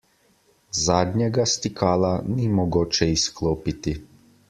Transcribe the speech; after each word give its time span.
Zadnjega 0.83 1.45
stikala 1.53 2.11
ni 2.33 2.49
mogoče 2.57 3.11
izklopiti. 3.21 3.99